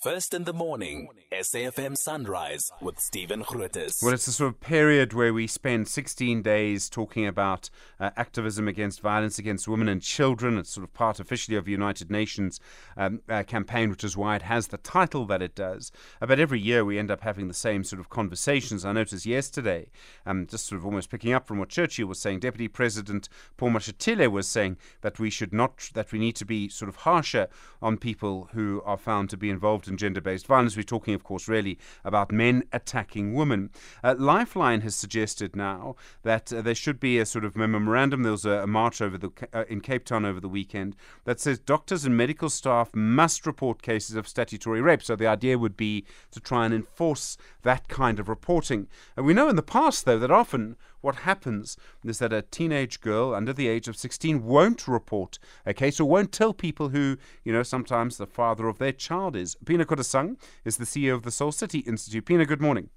First 0.00 0.32
in 0.32 0.44
the 0.44 0.52
morning, 0.52 1.08
SAFM 1.32 1.98
Sunrise 1.98 2.70
with 2.80 3.00
Stephen 3.00 3.42
Grootes. 3.42 4.00
Well, 4.00 4.14
it's 4.14 4.28
a 4.28 4.32
sort 4.32 4.54
of 4.54 4.60
period 4.60 5.12
where 5.12 5.34
we 5.34 5.48
spend 5.48 5.88
16 5.88 6.40
days 6.40 6.88
talking 6.88 7.26
about 7.26 7.68
uh, 7.98 8.10
activism 8.16 8.68
against 8.68 9.00
violence 9.00 9.40
against 9.40 9.66
women 9.66 9.88
and 9.88 10.00
children. 10.00 10.56
It's 10.56 10.70
sort 10.70 10.84
of 10.84 10.94
part 10.94 11.18
officially 11.18 11.56
of 11.56 11.64
the 11.64 11.72
United 11.72 12.12
Nations 12.12 12.60
um, 12.96 13.22
uh, 13.28 13.42
campaign, 13.42 13.90
which 13.90 14.04
is 14.04 14.16
why 14.16 14.36
it 14.36 14.42
has 14.42 14.68
the 14.68 14.76
title 14.76 15.24
that 15.26 15.42
it 15.42 15.56
does. 15.56 15.90
Uh, 16.22 16.26
but 16.26 16.38
every 16.38 16.60
year 16.60 16.84
we 16.84 16.96
end 16.96 17.10
up 17.10 17.22
having 17.22 17.48
the 17.48 17.52
same 17.52 17.82
sort 17.82 17.98
of 17.98 18.08
conversations. 18.08 18.84
I 18.84 18.92
noticed 18.92 19.26
yesterday, 19.26 19.90
um, 20.24 20.46
just 20.46 20.66
sort 20.68 20.78
of 20.78 20.86
almost 20.86 21.10
picking 21.10 21.32
up 21.32 21.44
from 21.44 21.58
what 21.58 21.70
Churchill 21.70 22.06
was 22.06 22.20
saying, 22.20 22.38
Deputy 22.38 22.68
President 22.68 23.28
Paul 23.56 23.70
Mashatile 23.70 24.30
was 24.30 24.46
saying 24.46 24.76
that 25.00 25.18
we 25.18 25.28
should 25.28 25.52
not, 25.52 25.90
that 25.94 26.12
we 26.12 26.20
need 26.20 26.36
to 26.36 26.44
be 26.44 26.68
sort 26.68 26.88
of 26.88 26.96
harsher 26.98 27.48
on 27.82 27.96
people 27.96 28.48
who 28.52 28.80
are 28.84 28.96
found 28.96 29.28
to 29.30 29.36
be 29.36 29.50
involved 29.50 29.87
in 29.88 29.96
gender 29.96 30.20
based 30.20 30.46
violence. 30.46 30.76
We're 30.76 30.82
talking, 30.82 31.14
of 31.14 31.24
course, 31.24 31.48
really 31.48 31.78
about 32.04 32.32
men 32.32 32.64
attacking 32.72 33.34
women. 33.34 33.70
Uh, 34.02 34.14
Lifeline 34.18 34.82
has 34.82 34.94
suggested 34.94 35.56
now 35.56 35.96
that 36.22 36.52
uh, 36.52 36.62
there 36.62 36.74
should 36.74 37.00
be 37.00 37.18
a 37.18 37.26
sort 37.26 37.44
of 37.44 37.56
memorandum. 37.56 38.22
There 38.22 38.32
was 38.32 38.44
a, 38.44 38.62
a 38.62 38.66
march 38.66 39.00
over 39.00 39.18
the 39.18 39.30
uh, 39.52 39.64
in 39.68 39.80
Cape 39.80 40.04
Town 40.04 40.24
over 40.24 40.40
the 40.40 40.48
weekend 40.48 40.96
that 41.24 41.40
says 41.40 41.58
doctors 41.58 42.04
and 42.04 42.16
medical 42.16 42.50
staff 42.50 42.94
must 42.94 43.46
report 43.46 43.82
cases 43.82 44.16
of 44.16 44.28
statutory 44.28 44.80
rape. 44.80 45.02
So 45.02 45.16
the 45.16 45.26
idea 45.26 45.58
would 45.58 45.76
be 45.76 46.04
to 46.30 46.40
try 46.40 46.64
and 46.64 46.74
enforce 46.74 47.36
that 47.62 47.88
kind 47.88 48.18
of 48.18 48.28
reporting. 48.28 48.88
And 49.16 49.26
we 49.26 49.34
know 49.34 49.48
in 49.48 49.56
the 49.56 49.62
past, 49.62 50.04
though, 50.04 50.18
that 50.18 50.30
often 50.30 50.76
what 51.00 51.16
happens 51.16 51.76
is 52.04 52.18
that 52.18 52.32
a 52.32 52.42
teenage 52.42 53.00
girl 53.00 53.34
under 53.34 53.52
the 53.52 53.68
age 53.68 53.88
of 53.88 53.96
16 53.96 54.44
won't 54.44 54.88
report 54.88 55.38
a 55.64 55.74
case 55.74 56.00
or 56.00 56.08
won't 56.08 56.32
tell 56.32 56.52
people 56.52 56.90
who, 56.90 57.16
you 57.44 57.52
know, 57.52 57.62
sometimes 57.62 58.16
the 58.16 58.26
father 58.26 58.68
of 58.68 58.78
their 58.78 58.92
child 58.92 59.36
is. 59.36 59.56
Phinah 59.64 59.84
Kodisang 59.84 60.36
is 60.64 60.76
the 60.76 60.84
CEO 60.84 61.14
of 61.14 61.22
the 61.22 61.30
Soul 61.30 61.52
City 61.52 61.80
Institute. 61.80 62.24
Phinah, 62.24 62.46
good 62.46 62.60
morning. 62.60 62.90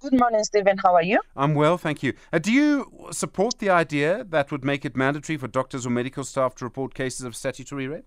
Good 0.00 0.18
morning, 0.18 0.42
Stephen. 0.42 0.78
How 0.82 0.94
are 0.94 1.02
you? 1.02 1.20
I'm 1.36 1.54
well, 1.54 1.78
thank 1.78 2.02
you. 2.02 2.14
Uh, 2.32 2.40
do 2.40 2.50
you 2.50 3.08
support 3.12 3.60
the 3.60 3.70
idea 3.70 4.24
that 4.24 4.50
would 4.50 4.64
make 4.64 4.84
it 4.84 4.96
mandatory 4.96 5.36
for 5.36 5.46
doctors 5.46 5.86
or 5.86 5.90
medical 5.90 6.24
staff 6.24 6.56
to 6.56 6.64
report 6.64 6.92
cases 6.92 7.24
of 7.24 7.36
statutory 7.36 7.86
rape? 7.86 8.06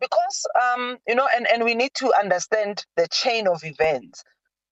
Because, 0.00 0.46
um, 0.62 0.96
you 1.06 1.14
know, 1.14 1.28
and, 1.36 1.46
and 1.52 1.64
we 1.64 1.74
need 1.74 1.90
to 1.96 2.12
understand 2.18 2.86
the 2.96 3.06
chain 3.08 3.46
of 3.46 3.62
events 3.62 4.24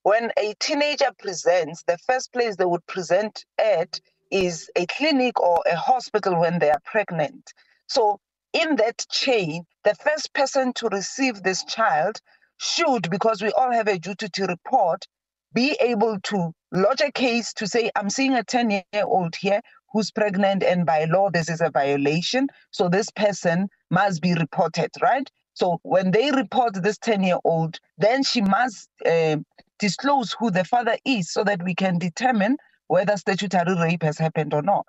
when 0.04 0.32
a 0.38 0.54
teenager 0.60 1.12
presents, 1.18 1.84
the 1.88 1.98
first 2.08 2.34
place 2.34 2.56
they 2.56 2.66
would 2.66 2.86
present 2.88 3.46
at 3.58 4.00
is 4.32 4.70
a 4.76 4.86
clinic 4.86 5.40
or 5.40 5.62
a 5.70 5.76
hospital 5.76 6.40
when 6.40 6.58
they 6.60 6.70
are 6.72 6.82
pregnant. 6.86 7.54
So, 7.88 8.20
in 8.52 8.76
that 8.78 9.06
chain, 9.12 9.64
the 9.84 9.94
first 9.96 10.34
person 10.34 10.74
to 10.74 10.88
receive 10.88 11.42
this 11.44 11.64
child 11.64 12.20
should, 12.58 13.10
because 13.10 13.42
we 13.42 13.52
all 13.52 13.72
have 13.72 13.88
a 13.88 13.98
duty 14.00 14.28
to 14.30 14.46
report, 14.46 15.06
be 15.54 15.78
able 15.80 16.20
to 16.24 16.52
lodge 16.72 17.02
a 17.02 17.12
case 17.12 17.54
to 17.54 17.68
say, 17.68 17.92
I'm 17.96 18.10
seeing 18.10 18.34
a 18.34 18.44
10 18.44 18.72
year 18.72 18.84
old 19.04 19.36
here 19.36 19.62
who's 19.94 20.12
pregnant, 20.12 20.64
and 20.64 20.86
by 20.86 21.06
law, 21.06 21.30
this 21.30 21.50
is 21.50 21.62
a 21.62 21.70
violation. 21.70 22.48
So, 22.72 22.90
this 22.90 23.10
person 23.12 23.68
must 23.90 24.22
be 24.22 24.34
reported, 24.34 24.90
right? 25.02 25.30
So, 25.54 25.80
when 25.84 26.10
they 26.12 26.32
report 26.32 26.82
this 26.82 26.98
10 26.98 27.24
year 27.24 27.38
old, 27.44 27.80
then 27.98 28.24
she 28.24 28.42
must 28.42 28.90
uh, 29.06 29.38
disclose 29.78 30.34
who 30.38 30.50
the 30.50 30.64
father 30.64 30.96
is 31.04 31.30
so 31.30 31.44
that 31.44 31.62
we 31.62 31.74
can 31.74 31.98
determine 31.98 32.56
whether 32.88 33.16
statutory 33.16 33.74
rape 33.74 34.02
has 34.02 34.18
happened 34.18 34.54
or 34.54 34.62
not. 34.62 34.86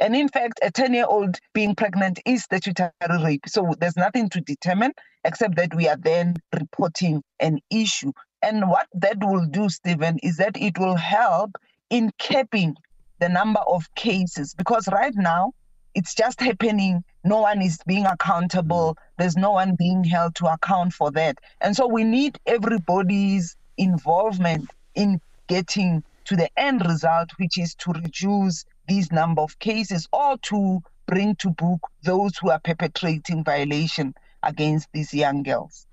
And 0.00 0.16
in 0.16 0.28
fact, 0.28 0.58
a 0.62 0.70
10 0.70 0.92
year 0.92 1.06
old 1.06 1.38
being 1.52 1.74
pregnant 1.74 2.20
is 2.26 2.42
statutory 2.42 2.90
rape. 3.22 3.42
So 3.46 3.74
there's 3.78 3.96
nothing 3.96 4.28
to 4.30 4.40
determine 4.40 4.92
except 5.24 5.56
that 5.56 5.74
we 5.74 5.88
are 5.88 5.96
then 5.96 6.36
reporting 6.52 7.22
an 7.40 7.60
issue. 7.70 8.12
And 8.42 8.68
what 8.68 8.88
that 8.94 9.18
will 9.20 9.46
do, 9.46 9.68
Stephen, 9.68 10.18
is 10.22 10.36
that 10.36 10.56
it 10.56 10.78
will 10.78 10.96
help 10.96 11.52
in 11.90 12.10
capping 12.18 12.76
the 13.20 13.28
number 13.28 13.60
of 13.60 13.86
cases 13.94 14.54
because 14.54 14.88
right 14.88 15.14
now 15.14 15.52
it's 15.94 16.14
just 16.14 16.40
happening. 16.40 17.04
No 17.22 17.40
one 17.40 17.62
is 17.62 17.78
being 17.86 18.04
accountable. 18.04 18.94
Mm. 18.94 19.02
There's 19.18 19.36
no 19.36 19.52
one 19.52 19.76
being 19.78 20.04
held 20.04 20.34
to 20.36 20.46
account 20.46 20.92
for 20.92 21.10
that. 21.12 21.38
And 21.60 21.76
so 21.76 21.86
we 21.86 22.04
need 22.04 22.38
everybody's 22.46 23.56
involvement 23.76 24.70
in 24.94 25.20
getting 25.46 26.02
to 26.24 26.36
the 26.36 26.48
end 26.58 26.84
result, 26.86 27.30
which 27.38 27.58
is 27.58 27.74
to 27.76 27.92
reduce 27.92 28.64
these 28.88 29.12
number 29.12 29.42
of 29.42 29.58
cases 29.58 30.08
or 30.12 30.38
to 30.38 30.80
bring 31.06 31.36
to 31.36 31.50
book 31.50 31.80
those 32.02 32.36
who 32.38 32.50
are 32.50 32.60
perpetrating 32.60 33.44
violation 33.44 34.14
against 34.42 34.88
these 34.92 35.12
young 35.12 35.42
girls. 35.42 35.86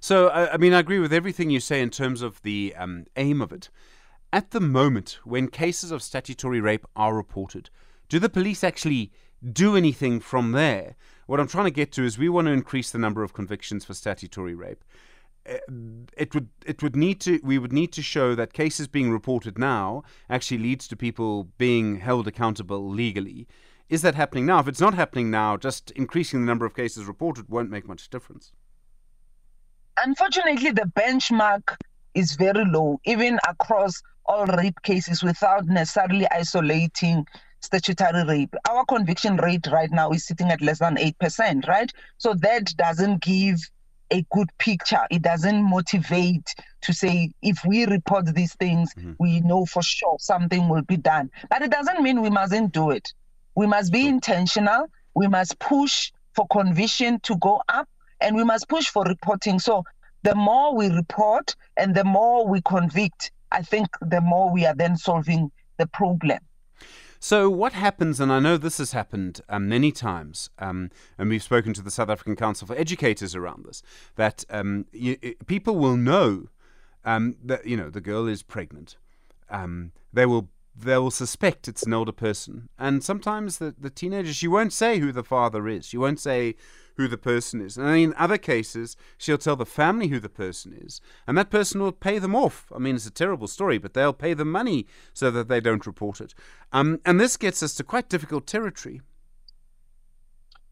So, 0.00 0.30
I 0.30 0.58
mean, 0.58 0.74
I 0.74 0.80
agree 0.80 0.98
with 0.98 1.12
everything 1.12 1.48
you 1.48 1.60
say 1.60 1.80
in 1.80 1.88
terms 1.88 2.20
of 2.20 2.42
the 2.42 2.74
um, 2.76 3.06
aim 3.16 3.40
of 3.40 3.52
it. 3.52 3.70
At 4.32 4.50
the 4.50 4.60
moment, 4.60 5.18
when 5.24 5.48
cases 5.48 5.90
of 5.90 6.02
statutory 6.02 6.60
rape 6.60 6.84
are 6.94 7.14
reported, 7.14 7.70
do 8.08 8.18
the 8.18 8.28
police 8.28 8.62
actually 8.62 9.12
do 9.52 9.76
anything 9.76 10.20
from 10.20 10.52
there? 10.52 10.96
What 11.26 11.40
I'm 11.40 11.48
trying 11.48 11.64
to 11.64 11.70
get 11.70 11.90
to 11.92 12.04
is 12.04 12.18
we 12.18 12.28
want 12.28 12.48
to 12.48 12.52
increase 12.52 12.90
the 12.90 12.98
number 12.98 13.22
of 13.22 13.32
convictions 13.32 13.84
for 13.84 13.94
statutory 13.94 14.54
rape. 14.54 14.84
Uh, 15.48 15.58
it 16.16 16.34
would 16.34 16.48
it 16.64 16.82
would 16.82 16.96
need 16.96 17.20
to 17.20 17.38
we 17.42 17.58
would 17.58 17.72
need 17.72 17.92
to 17.92 18.02
show 18.02 18.34
that 18.34 18.54
cases 18.54 18.88
being 18.88 19.10
reported 19.10 19.58
now 19.58 20.02
actually 20.30 20.58
leads 20.58 20.88
to 20.88 20.96
people 20.96 21.48
being 21.58 21.96
held 21.96 22.26
accountable 22.26 22.88
legally. 22.88 23.46
Is 23.90 24.00
that 24.02 24.14
happening 24.14 24.46
now? 24.46 24.60
If 24.60 24.68
it's 24.68 24.80
not 24.80 24.94
happening 24.94 25.30
now, 25.30 25.58
just 25.58 25.90
increasing 25.90 26.40
the 26.40 26.46
number 26.46 26.64
of 26.64 26.74
cases 26.74 27.04
reported 27.04 27.48
won't 27.50 27.70
make 27.70 27.86
much 27.86 28.08
difference. 28.08 28.52
Unfortunately, 30.02 30.70
the 30.70 30.90
benchmark 30.96 31.76
is 32.14 32.36
very 32.36 32.64
low, 32.64 32.98
even 33.04 33.38
across 33.48 34.00
all 34.26 34.46
rape 34.46 34.80
cases, 34.82 35.22
without 35.22 35.66
necessarily 35.66 36.26
isolating 36.30 37.26
statutory 37.60 38.24
rape. 38.24 38.54
Our 38.68 38.84
conviction 38.86 39.36
rate 39.36 39.66
right 39.70 39.90
now 39.90 40.10
is 40.10 40.26
sitting 40.26 40.50
at 40.50 40.62
less 40.62 40.78
than 40.78 40.96
8%, 40.96 41.68
right? 41.68 41.92
So 42.18 42.34
that 42.34 42.74
doesn't 42.76 43.22
give 43.22 43.58
a 44.10 44.24
good 44.30 44.48
picture. 44.58 45.00
It 45.10 45.22
doesn't 45.22 45.62
motivate 45.62 46.54
to 46.82 46.92
say 46.92 47.32
if 47.42 47.64
we 47.64 47.86
report 47.86 48.34
these 48.34 48.54
things, 48.54 48.94
mm-hmm. 48.94 49.12
we 49.18 49.40
know 49.40 49.66
for 49.66 49.82
sure 49.82 50.16
something 50.18 50.68
will 50.68 50.82
be 50.82 50.96
done. 50.96 51.30
But 51.50 51.62
it 51.62 51.70
doesn't 51.70 52.02
mean 52.02 52.22
we 52.22 52.30
mustn't 52.30 52.72
do 52.72 52.90
it. 52.90 53.12
We 53.54 53.66
must 53.66 53.92
be 53.92 54.06
intentional. 54.06 54.86
We 55.14 55.26
must 55.26 55.58
push 55.58 56.12
for 56.34 56.46
conviction 56.48 57.20
to 57.20 57.36
go 57.36 57.62
up 57.68 57.88
and 58.20 58.36
we 58.36 58.44
must 58.44 58.68
push 58.68 58.88
for 58.88 59.04
reporting. 59.04 59.58
So 59.58 59.84
the 60.22 60.34
more 60.34 60.74
we 60.74 60.88
report 60.88 61.54
and 61.76 61.94
the 61.94 62.04
more 62.04 62.46
we 62.46 62.60
convict, 62.62 63.30
I 63.52 63.62
think 63.62 63.88
the 64.00 64.20
more 64.20 64.50
we 64.50 64.66
are 64.66 64.74
then 64.74 64.96
solving 64.96 65.50
the 65.78 65.86
problem. 65.86 66.38
So, 67.24 67.48
what 67.48 67.72
happens, 67.72 68.20
and 68.20 68.30
I 68.30 68.38
know 68.38 68.58
this 68.58 68.76
has 68.76 68.92
happened 68.92 69.40
um, 69.48 69.66
many 69.66 69.92
times, 69.92 70.50
um, 70.58 70.90
and 71.16 71.30
we've 71.30 71.42
spoken 71.42 71.72
to 71.72 71.80
the 71.80 71.90
South 71.90 72.10
African 72.10 72.36
Council 72.36 72.66
for 72.66 72.76
Educators 72.76 73.34
around 73.34 73.64
this, 73.64 73.82
that 74.16 74.44
um, 74.50 74.84
people 75.46 75.76
will 75.76 75.96
know 75.96 76.48
um, 77.02 77.36
that 77.42 77.66
you 77.66 77.78
know 77.78 77.88
the 77.88 78.02
girl 78.02 78.26
is 78.26 78.42
pregnant. 78.42 78.98
Um, 79.48 79.92
they 80.12 80.26
will 80.26 80.50
they 80.76 80.98
will 80.98 81.10
suspect 81.10 81.66
it's 81.66 81.84
an 81.84 81.94
older 81.94 82.12
person, 82.12 82.68
and 82.78 83.02
sometimes 83.02 83.56
the 83.56 83.74
the 83.78 83.88
teenager 83.88 84.34
she 84.34 84.46
won't 84.46 84.74
say 84.74 84.98
who 84.98 85.10
the 85.10 85.24
father 85.24 85.66
is. 85.66 85.86
She 85.86 85.96
won't 85.96 86.20
say 86.20 86.56
who 86.96 87.08
the 87.08 87.18
person 87.18 87.60
is. 87.60 87.76
And 87.76 87.88
in 87.96 88.14
other 88.16 88.38
cases, 88.38 88.96
she'll 89.18 89.38
tell 89.38 89.56
the 89.56 89.66
family 89.66 90.08
who 90.08 90.20
the 90.20 90.28
person 90.28 90.72
is, 90.72 91.00
and 91.26 91.36
that 91.36 91.50
person 91.50 91.80
will 91.80 91.92
pay 91.92 92.18
them 92.18 92.34
off. 92.34 92.70
I 92.74 92.78
mean, 92.78 92.94
it's 92.94 93.06
a 93.06 93.10
terrible 93.10 93.48
story, 93.48 93.78
but 93.78 93.94
they'll 93.94 94.12
pay 94.12 94.34
them 94.34 94.50
money 94.50 94.86
so 95.12 95.30
that 95.30 95.48
they 95.48 95.60
don't 95.60 95.86
report 95.86 96.20
it. 96.20 96.34
Um, 96.72 97.00
and 97.04 97.20
this 97.20 97.36
gets 97.36 97.62
us 97.62 97.74
to 97.74 97.84
quite 97.84 98.08
difficult 98.08 98.46
territory. 98.46 99.00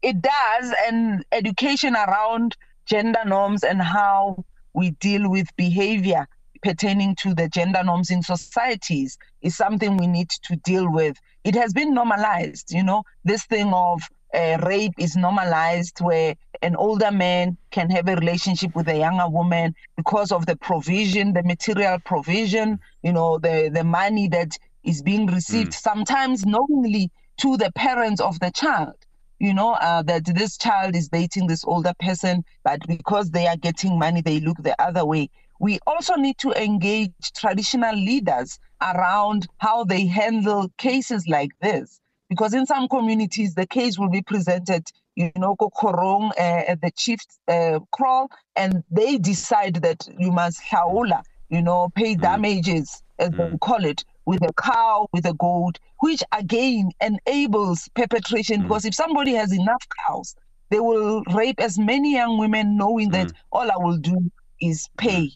It 0.01 0.21
does, 0.21 0.73
and 0.87 1.25
education 1.31 1.95
around 1.95 2.57
gender 2.85 3.23
norms 3.25 3.63
and 3.63 3.81
how 3.81 4.43
we 4.73 4.91
deal 4.91 5.29
with 5.29 5.55
behavior 5.55 6.27
pertaining 6.61 7.15
to 7.15 7.33
the 7.33 7.47
gender 7.49 7.83
norms 7.83 8.09
in 8.09 8.23
societies 8.23 9.17
is 9.41 9.55
something 9.55 9.97
we 9.97 10.07
need 10.07 10.29
to 10.29 10.55
deal 10.57 10.91
with. 10.91 11.17
It 11.43 11.55
has 11.55 11.73
been 11.73 11.93
normalized, 11.93 12.71
you 12.71 12.83
know, 12.83 13.03
this 13.23 13.45
thing 13.45 13.71
of 13.73 14.01
uh, 14.33 14.57
rape 14.65 14.93
is 14.97 15.15
normalized 15.15 15.99
where 16.01 16.35
an 16.61 16.75
older 16.75 17.11
man 17.11 17.57
can 17.71 17.89
have 17.89 18.07
a 18.07 18.15
relationship 18.15 18.73
with 18.75 18.87
a 18.87 18.97
younger 18.97 19.29
woman 19.29 19.75
because 19.97 20.31
of 20.31 20.45
the 20.45 20.55
provision 20.55 21.33
the 21.33 21.43
material 21.43 21.99
provision 21.99 22.79
you 23.03 23.11
know 23.11 23.37
the 23.37 23.69
the 23.73 23.83
money 23.83 24.27
that 24.27 24.57
is 24.83 25.01
being 25.01 25.27
received 25.27 25.71
mm. 25.71 25.81
sometimes 25.81 26.45
knowingly 26.45 27.11
to 27.37 27.57
the 27.57 27.71
parents 27.73 28.21
of 28.21 28.39
the 28.39 28.51
child. 28.51 28.93
You 29.39 29.53
know 29.53 29.73
uh, 29.73 30.03
that 30.03 30.25
this 30.25 30.57
child 30.57 30.95
is 30.95 31.09
dating 31.09 31.47
this 31.47 31.65
older 31.65 31.93
person 31.99 32.45
but 32.63 32.79
because 32.87 33.31
they 33.31 33.47
are 33.47 33.57
getting 33.57 33.99
money 33.99 34.21
they 34.21 34.39
look 34.39 34.57
the 34.59 34.79
other 34.81 35.05
way. 35.05 35.29
We 35.59 35.79
also 35.85 36.15
need 36.15 36.37
to 36.39 36.51
engage 36.51 37.11
traditional 37.35 37.95
leaders 37.95 38.59
around 38.81 39.47
how 39.57 39.83
they 39.83 40.05
handle 40.05 40.69
cases 40.77 41.27
like 41.27 41.51
this 41.61 41.99
because 42.33 42.53
in 42.53 42.65
some 42.65 42.87
communities 42.87 43.53
the 43.55 43.65
case 43.67 43.97
will 43.97 44.09
be 44.09 44.21
presented 44.21 44.83
you 45.15 45.31
know, 45.35 45.55
Kokorong, 45.55 46.31
uh, 46.31 46.63
at 46.67 46.81
the 46.81 46.91
chief 46.91 47.19
uh, 47.47 47.79
kraal, 47.91 48.29
and 48.55 48.83
they 48.89 49.17
decide 49.17 49.75
that 49.75 50.07
you 50.17 50.31
must 50.31 50.61
haula, 50.61 51.23
you 51.49 51.61
know, 51.61 51.89
pay 51.95 52.15
mm. 52.15 52.21
damages, 52.21 53.03
as 53.19 53.29
mm. 53.29 53.51
they 53.51 53.57
call 53.57 53.85
it, 53.85 54.03
with 54.25 54.41
a 54.43 54.53
cow, 54.53 55.07
with 55.13 55.25
a 55.25 55.33
goat, 55.33 55.79
which 55.99 56.23
again 56.31 56.89
enables 57.01 57.89
perpetration 57.95 58.61
mm. 58.61 58.63
because 58.63 58.85
if 58.85 58.95
somebody 58.95 59.33
has 59.33 59.51
enough 59.53 59.85
cows, 60.07 60.35
they 60.69 60.79
will 60.79 61.23
rape 61.33 61.59
as 61.59 61.77
many 61.77 62.13
young 62.13 62.37
women 62.39 62.77
knowing 62.77 63.11
that 63.11 63.27
mm. 63.27 63.33
all 63.51 63.69
I 63.69 63.77
will 63.77 63.97
do 63.97 64.31
is 64.61 64.89
pay 64.97 65.31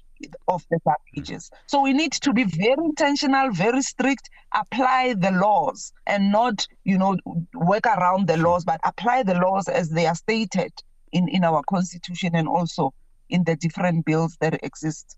of 0.47 0.63
the 0.69 0.79
packages. 0.79 1.49
So 1.67 1.81
we 1.81 1.93
need 1.93 2.13
to 2.13 2.33
be 2.33 2.43
very 2.43 2.83
intentional, 2.83 3.51
very 3.51 3.81
strict, 3.81 4.29
apply 4.53 5.15
the 5.17 5.31
laws 5.31 5.93
and 6.05 6.31
not, 6.31 6.67
you 6.83 6.97
know, 6.97 7.17
work 7.53 7.85
around 7.85 8.27
the 8.27 8.37
laws, 8.37 8.65
but 8.65 8.79
apply 8.83 9.23
the 9.23 9.35
laws 9.35 9.67
as 9.67 9.89
they 9.89 10.05
are 10.05 10.15
stated 10.15 10.71
in, 11.11 11.27
in 11.27 11.43
our 11.43 11.61
constitution 11.63 12.35
and 12.35 12.47
also 12.47 12.93
in 13.29 13.43
the 13.43 13.55
different 13.55 14.05
bills 14.05 14.37
that 14.41 14.63
exist. 14.63 15.17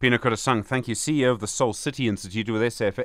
Phinah 0.00 0.18
Kodisang, 0.18 0.64
thank 0.64 0.88
you. 0.88 0.94
CEO 0.94 1.30
of 1.30 1.40
the 1.40 1.46
Soul 1.46 1.74
City 1.74 2.08
Institute 2.08 2.48
with 2.48 2.62
SF, 2.62 3.04